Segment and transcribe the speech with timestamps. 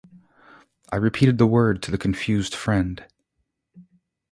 [0.91, 3.05] I repeated the word to the confused friend.